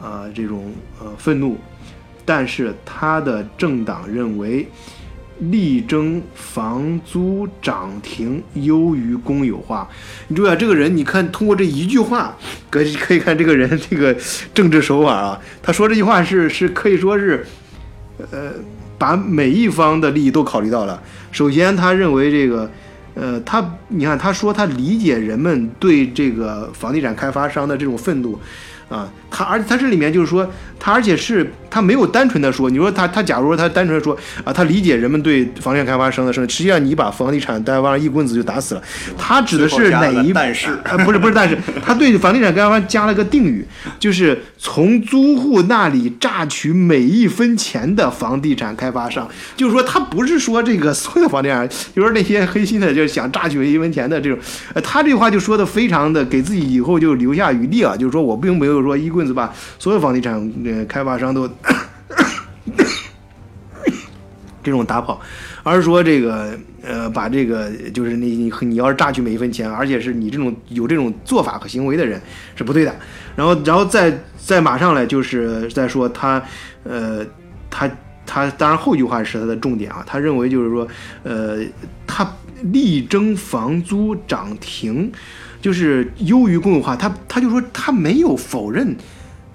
[0.00, 1.56] 呃这种呃愤怒，
[2.24, 4.66] 但是他的政党认为
[5.40, 9.88] 力争房租涨停优于公有化。
[10.26, 12.36] 你注意啊，这个人，你看通过这一句话，
[12.68, 14.12] 可以可以看这个人这个
[14.52, 15.40] 政治手腕啊。
[15.62, 17.46] 他说这句话是是可以说是，
[18.30, 18.52] 呃，
[18.98, 21.02] 把每一方的利益都考虑到了。
[21.32, 22.70] 首先，他认为这个。
[23.14, 28.38] 呃，他你看，他说他理解人们对这个房地产开发商的这种愤怒，
[28.88, 38.82] 啊，他而他这里面就是说，他而且是他没有单纯的说，你说他他假如说他单纯的说啊，他理解人们对房地产开发商的生，实际上你把房地产开发商一棍子就打死了。
[39.16, 43.66] 他指的是哪一最后加了个但是啊，不是不是，但是他对房地产开发商加了个定语，
[43.98, 54.38] 就是从租户那里榨取每一分钱的房地产开发商，就是说他不是说这个所有房地产，就是那些黑心的，就是想榨取一分钱的这种，
[54.74, 61.48] 呃，他这话就说的非常的给自己以后就留下余地啊，就是说我并没有说一棍子把所有房地产呃开发商都
[64.62, 65.20] 这种打跑，
[65.62, 72.20] 而是说这个呃，把这个就是你你你要是榨取每一分钱，而且是你这种有这种做法和行为的人
[72.54, 72.94] 是不对的。
[73.34, 76.42] 然后，然后再再马上来就是再说他
[76.84, 77.24] 呃
[77.70, 77.90] 他
[78.26, 80.86] 他当然后一句话是他的重点啊，他认为就是说
[81.22, 81.60] 呃
[82.06, 82.30] 他
[82.64, 85.10] 力争房租涨停，
[85.62, 86.94] 就是优于公有化。
[86.94, 88.94] 他他就说他没有否认。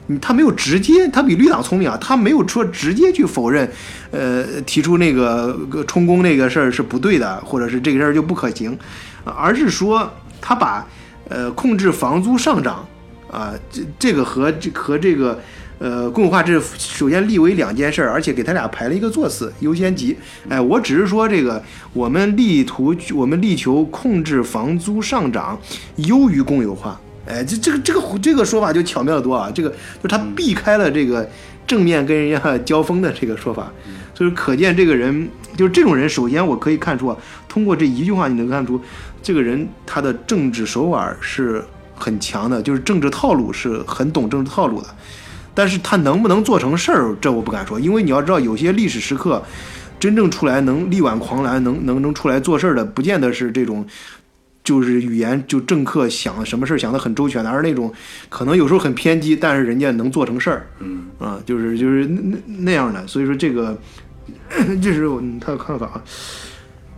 [0.07, 3.69] 嗯他没有直接，他比绿党聪明啊，他没有说直接去否认，
[4.11, 8.77] 呃，提出那个充公那个事儿是不对的，或者是这个事儿就不可行，
[9.23, 10.11] 而是说
[10.41, 10.85] 他把
[11.29, 12.85] 呃控制房租上涨
[13.31, 15.39] 啊，这这个和这和这个
[15.79, 20.15] 呃，公有化这首先立为两件事儿，而且给他俩排了一个座次优先级。
[20.49, 21.61] 哎，我只是说这个，
[21.93, 25.59] 我们力图我们力求控制房租上涨，
[25.95, 26.99] 优于公有化。
[27.25, 29.49] 哎，这这个这个这个说法就巧妙的多啊！
[29.53, 31.27] 这个就他避开了这个
[31.65, 33.71] 正面跟人家 交锋的这个说法，
[34.13, 36.07] 所以可见这个人就是这种人。
[36.09, 38.79] 首先我可以看出啊，通过这一句话你能看出，
[39.21, 41.63] 这个人他的政治手腕是
[41.95, 44.87] 很强的，就是政治套路是很懂政治套路的。
[45.55, 49.41] 但是他能不能做成事儿，这我不敢说，因为你要知道，有些历史时刻，
[49.97, 53.85] 真正出来能力挽狂澜、能能能出来做事儿的，不见得是这种。
[54.63, 57.91] 就是语言，就政客想什么事儿想得很周全的，而那种
[58.29, 63.05] 可能有时候很偏激，但是人家能做成事儿，嗯啊，就是就是那那那样的。
[63.05, 63.77] 所以说这个，
[64.81, 65.07] 这是
[65.41, 66.01] 他的看法。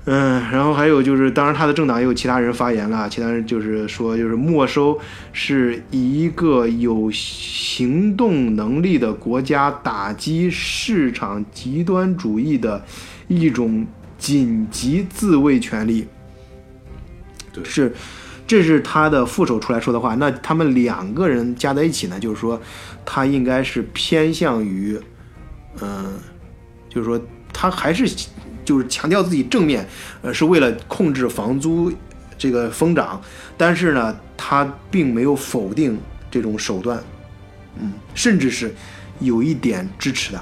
[0.08, 5.00] 嗯，然后还有就是，当然他的政党也有其他人发言了，其他人就是说，就是没收
[5.34, 12.86] 是一个有行动能力的国家打击市场极端主义的
[13.28, 13.84] 一种
[14.20, 16.06] 紧急自卫权利。
[17.64, 17.94] 是，
[18.48, 20.16] 这是他的副手出来说的话。
[20.16, 22.60] 那他们两个人加在一起呢，就是说，
[23.06, 25.00] 他应该是偏向于，
[25.82, 26.14] 嗯，
[26.90, 27.20] 就是说
[27.54, 28.10] 他还是
[28.66, 29.88] 就是强调自己正面，
[30.22, 31.92] 呃，是为了控制房租
[32.38, 33.22] 这个疯涨，
[33.56, 35.98] 但是呢，他并没有否定
[36.30, 37.02] 这种手段，
[37.80, 38.74] 嗯，甚至是
[39.20, 40.42] 有一点支持的，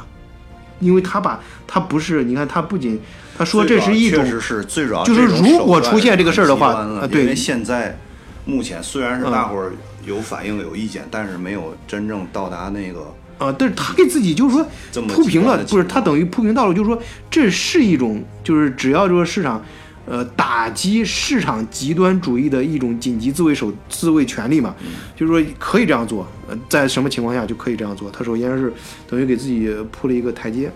[0.80, 3.00] 因为他把他不是，你看他不仅。
[3.36, 5.04] 他说这是一种，确实是最主要。
[5.04, 7.98] 就是如果出现这个事儿的话，啊，对，因为现在
[8.46, 9.72] 目前虽然是大伙儿
[10.06, 13.00] 有反应有意见，但是没有真正到达那个
[13.40, 13.54] 啊。
[13.58, 14.66] 但是他给自己就是说
[15.08, 19.64] 铺平了，不是他等于铺平道路，就是说这是一种，就是只要这个市场，
[20.06, 24.76] 呃，打击市场极端主义的一种紧急自卫手自卫权利嘛，
[25.16, 28.12] 就是说可以这样做，呃，在什么情况下就可以这样做。
[28.12, 28.72] 他首先是
[29.10, 30.72] 等于给自己铺了一个台阶。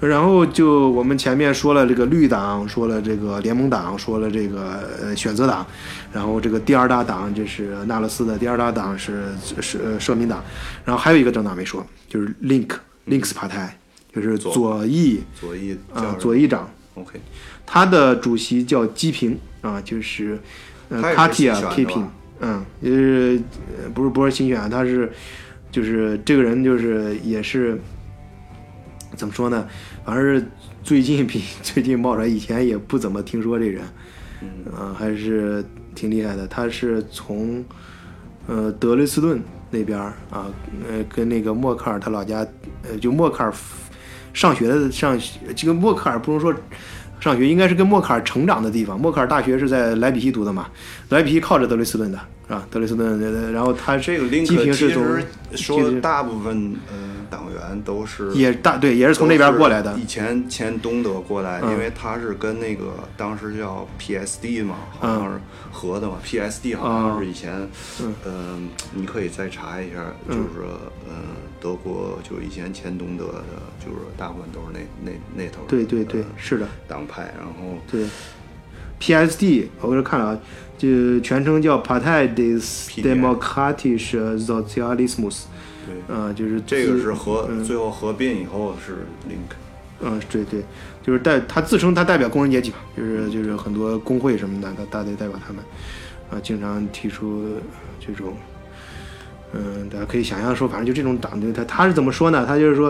[0.00, 5.66] 然后就我们前面说了这个绿党，说了这个联盟党，说了这个呃选择党，
[6.12, 9.28] 然后这个第二大党就是纳勒斯的第二大党是
[9.60, 10.44] 是社民党，
[10.84, 12.68] 然后还有一个政党没说，就是 Link
[13.08, 13.78] Links 派台，
[14.14, 17.18] 就是左翼左翼啊左翼长，OK，
[17.64, 20.38] 他的主席叫基平啊，就是
[20.90, 22.06] 呃卡提亚 K 平，
[22.40, 23.40] 嗯，就是
[23.94, 25.10] 不是不是新选，他是
[25.70, 27.80] 就是这个人就是也是
[29.16, 29.66] 怎么说呢？
[30.04, 30.46] 反正是
[30.82, 33.82] 最近比 最近冒出来，以前也不怎么听说这人，
[34.42, 36.46] 嗯，还是挺厉害的。
[36.46, 37.64] 他是从
[38.46, 40.46] 呃德累斯顿那边啊，
[40.88, 42.46] 呃跟那个默克尔他老家，
[42.82, 43.52] 呃就默克尔
[44.32, 45.18] 上学的上，
[45.56, 46.54] 这个默克尔不能说
[47.20, 49.00] 上学，应该是跟默克尔成长的地方。
[49.00, 50.68] 默克尔大学是在莱比锡读的嘛，
[51.08, 52.66] 莱比锡靠着德累斯顿的，是吧？
[52.70, 55.24] 德累斯顿，然后他这个林克其实
[55.54, 57.14] 说大部分呃。
[57.34, 59.92] 党员都是也大对，也是从那边过来的。
[59.98, 65.40] 以前前东德过来，因为他是跟那个当时叫 PSD 嘛，好像是
[65.72, 66.18] 合的嘛。
[66.24, 67.68] PSD 好像是以前，
[68.24, 69.96] 嗯，你可以再查一下，
[70.28, 71.14] 就是说，嗯，
[71.60, 73.42] 德国就以前前东德的，
[73.84, 75.62] 就是大部分都是那那那头。
[75.66, 76.68] 对对对，是的。
[76.86, 78.06] 党派，然后对
[79.00, 80.38] PSD，我这看了啊，
[80.78, 82.62] 就全称叫 Partei des
[83.02, 85.46] Demokratischen Sozialismus。
[85.86, 89.54] 对，啊，就是这个是合最后合并以后是 link，
[90.00, 90.62] 嗯，对对，
[91.02, 95.62] 就是代他自称他代表工人阶级嘛，就是就是很多工会什么的，他大队代表他们，
[96.30, 97.44] 啊，经常提出
[98.04, 98.34] 这种，
[99.52, 102.44] 嗯，大家可以想象说，反正就这种党，他他是怎么说呢？
[102.46, 102.88] 他就是说，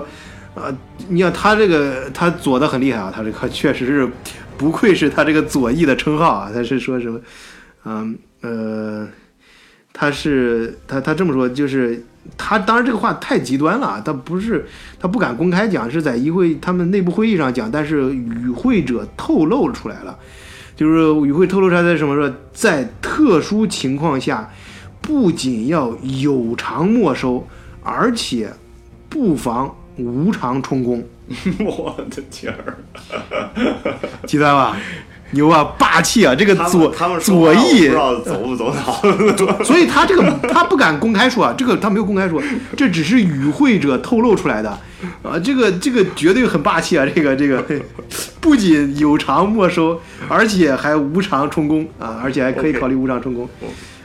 [0.55, 0.73] 啊，
[1.09, 4.09] 你看他这个他左的很厉害啊，他这个确实是
[4.57, 7.21] 不愧是他这个左翼的称号啊，他是说什么，
[7.85, 9.09] 嗯呃，
[9.95, 12.05] 他是他他这么说就是。
[12.39, 14.65] 他当然这个话太极端了，他不是
[14.99, 20.19] 他不敢公开讲，是在议会他们内部会议上讲，但是与会者透露出来了，
[20.75, 24.51] 就是与会透露出来的什么说，在特殊情况下，
[25.03, 27.47] 不仅要有偿没收，
[27.83, 28.51] 而且
[29.11, 31.07] 不妨无偿充公。
[31.61, 32.79] 我的天儿，
[34.27, 34.75] 极端吧？
[35.35, 36.35] 牛啊，霸气啊！
[36.35, 39.03] 这个左左翼不知道走不走脑，
[39.63, 42.43] 所以他这个他不敢公开说啊，这个他没有公开说，
[42.77, 44.71] 这只是与会者透露出来的
[45.23, 47.05] 啊，这个这个绝对很霸气啊！
[47.15, 47.63] 这个这个
[48.41, 53.49] 不仅有偿没收，而且还无偿充公啊，而且还可以考虑无偿充公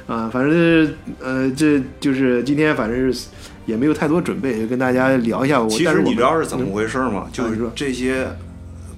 [0.08, 3.28] 啊，反正呃，这就是今天反正是
[3.66, 5.70] 也没有太多准备，就跟大家聊一下我。
[5.70, 7.28] 其实你知道是怎么回事吗？
[7.32, 8.28] 就是说这些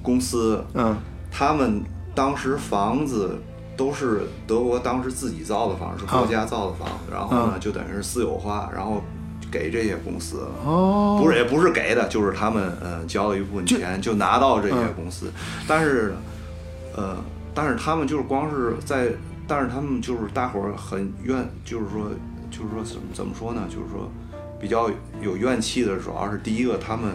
[0.01, 0.97] 公司，嗯，
[1.29, 1.84] 他们。
[2.14, 3.38] 当时房子
[3.78, 9.01] 都是德国当时自己造的房，是国家造的房，然后呢就等于是私有化，然后
[9.51, 15.32] 给这些公司，哦，不是也不是给的，就是他们呃交了一部分钱就拿到这些公司，
[15.68, 16.14] 但是
[16.95, 17.18] 呃，
[17.53, 19.09] 但是他们就是光是在，
[19.47, 22.09] 但是他们就是大伙儿很怨，就是说
[22.49, 23.64] 就是说怎么怎么说呢？
[23.68, 24.09] 就是说
[24.59, 24.89] 比较
[25.22, 27.12] 有怨气的，主要是第一个他们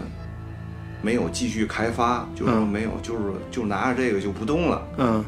[1.07, 4.83] 没有继续开发，就是说没有，就是就拿着这个就不动了。
[4.97, 5.25] 嗯，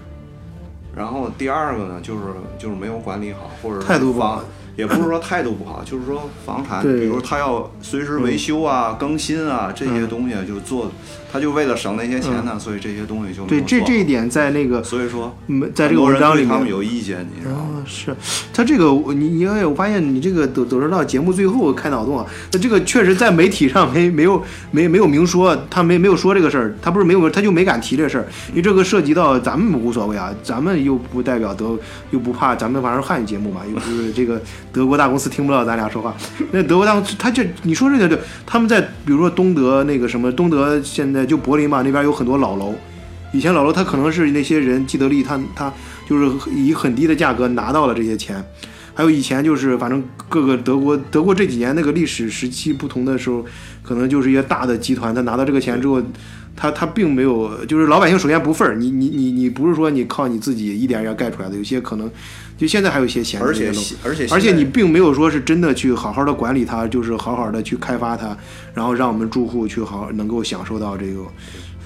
[0.96, 2.22] 然后第二个呢，就是
[2.58, 4.38] 就是没有管理好，或者态度不好。
[4.38, 4.44] 房，
[4.76, 10.90] 也不是说态度不好，就是说房产，比如他要随时维修啊、更新啊这些东西，就做，
[11.30, 17.84] 他就为了省那些钱呢，所以这些东西就对，这这一点在那个所以说没在这个文章里面他们有意见，你知道吗？
[17.84, 18.14] 啊，是，
[18.52, 31.78] 他这个我你你也我发现你这个抖抖音到节目最后开脑洞啊，那这个确实在媒体上没没有没没有明说，他没没有说这个事儿，他不是没有他就没敢提这事儿，因为这个涉及到咱们无所谓啊，咱们又不代表德
[32.10, 34.40] 又不怕，咱们反正汉语节目嘛，又不是这个
[34.72, 36.14] 德国大公司听不到咱俩说话，
[36.52, 42.74] 那德国大公司他这你说这个对，他们在比如说东德那个什么东德现在就柏林嘛那边有很多老楼。
[43.32, 45.72] 以前老楼他可能是那些人既得利益，他他
[46.08, 48.42] 就是以很低的价格拿到了这些钱。
[48.94, 53.44] 还有以前就是反正各个德国德国这几年那个历史时期不同的时候，
[53.82, 56.02] 可能就是一些大的集团，他拿到这个钱之后，
[56.56, 62.10] 他他并没有就是老百姓首先不份儿，你你你你不是说你靠你自己一点一点盖出来的，有些可能
[62.58, 68.36] 就现在还有一些闲置而且的楼而且而且现在你并没有说是真的去好好的管理它，就是好好的去开发它，
[68.74, 71.22] 然后让我们住户去好能够享受到这个，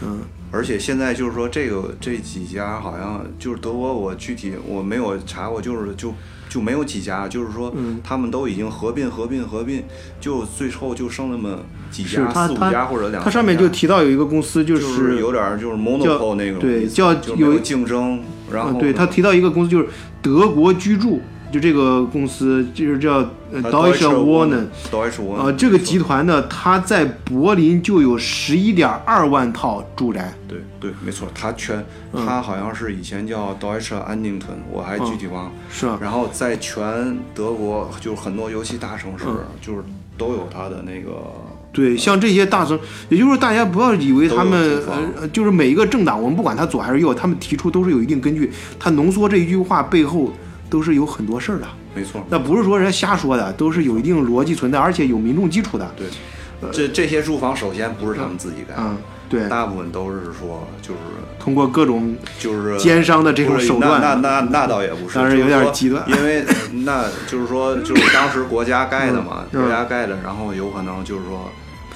[0.02, 0.18] 嗯
[0.50, 6.12] 而且现在就是说，这个这几家好像就是德国，我具体我没有查过，就是就
[6.46, 9.82] 就没有几家，就是说嗯他们都已经合并合并合并，
[10.20, 11.60] 就最后就剩那么
[11.90, 13.24] 几家，四五家或者两。
[13.24, 18.22] 它上面就提到有一个公司就就是有点就是 monopol 那种对叫有竞争，
[18.53, 19.88] 然后嗯，对他提到一个公司就是
[20.20, 23.18] 德国居住，就这个公司就是叫
[23.53, 24.66] 呃 Deutsche Wohnen。
[24.90, 30.32] Deutsche Wohnen 呃，这个集团呢，它在柏林就有十一点二万套住宅。
[30.48, 35.53] 对对，没错，它全嗯他好像是以前叫 Deutsche Annington，我还具体忘了。
[35.70, 39.82] 是啊，然后在全德国，就是很多尤其大城市，嗯就是
[40.18, 41.12] 都有它的那个
[41.72, 50.30] 对，像这些大城，也就是说，大家不要以为他们有住房呃，就是每一个政党，我们不管他左还是右，他们提出都是有一定根据，他浓缩这一句话背后
[50.68, 52.22] 都是有很多事儿的，没错。
[52.28, 55.90] 那不是说人家瞎说的，都是有一定逻辑存在，而且有民众基础的。
[55.96, 56.06] 对，
[56.70, 58.98] 这这些住房首先不是他们自己盖，嗯，
[59.30, 61.00] 对，大部分都是说就是
[61.40, 66.04] 通过各种就 是奸商的这种手段，那那那那倒也不是，当然有点极端。
[66.06, 66.44] 因为
[66.84, 69.62] 那就是说就是当时国家盖的嘛，嗯。
[69.62, 71.50] 国家盖的，然后有可能就是说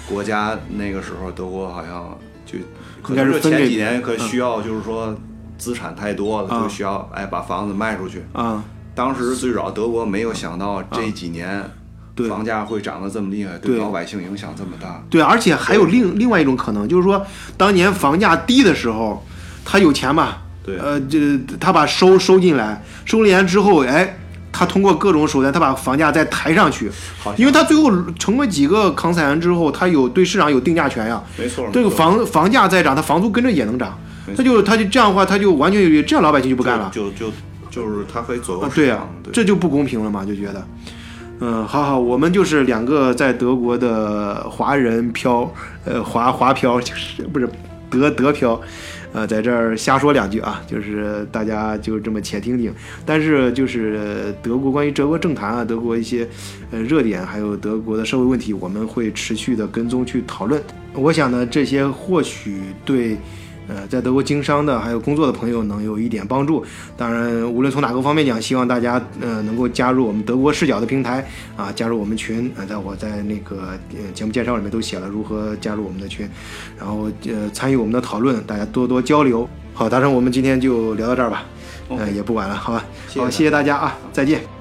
[0.09, 2.59] 国家那个时候德国好像就
[3.02, 5.14] 可能是应该是分给前几年可需要就是说
[5.59, 6.62] 资产太多了，嗯。
[6.62, 8.24] 就需要哎把房子卖出去。
[8.32, 8.62] 啊、
[8.94, 11.62] 当时最早德国没有想到这几年
[12.14, 12.28] 对。
[12.28, 13.78] 房价会涨得这么厉害，对对。
[13.78, 15.02] 老百姓影响这么大。
[15.11, 17.24] 对，而且还有另另外一种可能，就是说，
[17.57, 19.24] 当年房价低的时候，
[19.64, 20.78] 他有钱嘛，对。
[20.78, 24.16] 呃，这他把收收进来，收了钱之后，哎，
[24.59, 33.98] 他通过各种手段，他把房价再抬上去，好因为他最后成为几个扛彩员之后，他有对市场有定价权呀，没错，这个房房价再涨，他房租跟着也能涨，
[34.34, 36.90] 他就他就这样的话，他就完全有这样老百姓就不干了。
[36.90, 37.30] 就就
[37.70, 40.66] 就是他可以左右啊，对呀、这就不公平了嘛，就觉得，
[41.40, 45.52] 嗯，好好，我们就是两个在德国的华人漂，
[45.84, 47.46] 呃，华华漂就是不是
[47.90, 48.59] 德德漂，
[49.16, 52.70] 呃，在这儿瞎说两句啊，就是大家就这么且听听。
[53.06, 56.28] 但是就是德国关于德国政坛啊，德国一些
[56.70, 60.62] 呃热点，还有德国的社会问题，我们会持续的跟踪去讨论。
[60.92, 63.16] 我想呢，这些或许对。
[63.68, 66.64] 呃，在德国经商的还有工作的朋友能有一点帮助。
[66.96, 76.28] 当然，无论从哪个方面讲，希望大家呃能够加入我们德国视角的平台啊，加入我们群啊，在我在那个呃节目介绍里面都写了如何加入我们的群，
[76.78, 79.48] 然后呃参与我们的讨论，大家多多交流。
[79.74, 81.44] 好，达成，我们今天就聊到这儿吧，
[81.90, 82.84] 呃也不晚了，好吧，
[83.16, 84.55] 好，谢谢大家啊，再见。